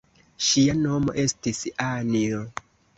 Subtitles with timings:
[0.45, 1.63] Ŝia nomo estis
[1.93, 2.45] Anjo.